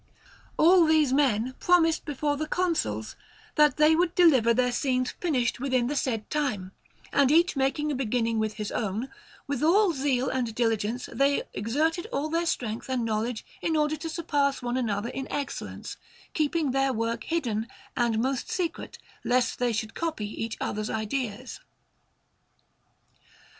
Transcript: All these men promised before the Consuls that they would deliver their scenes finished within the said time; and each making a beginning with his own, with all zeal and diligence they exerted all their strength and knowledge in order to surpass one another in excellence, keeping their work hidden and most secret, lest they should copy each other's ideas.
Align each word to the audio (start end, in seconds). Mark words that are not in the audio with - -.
All 0.57 0.85
these 0.87 1.13
men 1.13 1.53
promised 1.59 2.05
before 2.05 2.35
the 2.35 2.47
Consuls 2.47 3.15
that 3.53 3.77
they 3.77 3.95
would 3.95 4.15
deliver 4.15 4.51
their 4.51 4.71
scenes 4.71 5.11
finished 5.11 5.59
within 5.59 5.85
the 5.85 5.95
said 5.95 6.27
time; 6.31 6.71
and 7.13 7.29
each 7.29 7.55
making 7.55 7.91
a 7.91 7.95
beginning 7.95 8.39
with 8.39 8.53
his 8.53 8.71
own, 8.71 9.09
with 9.45 9.61
all 9.61 9.93
zeal 9.93 10.27
and 10.27 10.55
diligence 10.55 11.07
they 11.13 11.43
exerted 11.53 12.07
all 12.07 12.29
their 12.29 12.47
strength 12.47 12.89
and 12.89 13.05
knowledge 13.05 13.45
in 13.61 13.77
order 13.77 13.95
to 13.97 14.09
surpass 14.09 14.59
one 14.63 14.75
another 14.75 15.09
in 15.09 15.31
excellence, 15.31 15.97
keeping 16.33 16.71
their 16.71 16.91
work 16.91 17.25
hidden 17.25 17.67
and 17.95 18.17
most 18.17 18.49
secret, 18.49 18.97
lest 19.23 19.59
they 19.59 19.71
should 19.71 19.93
copy 19.93 20.25
each 20.25 20.57
other's 20.59 20.89
ideas. 20.89 21.59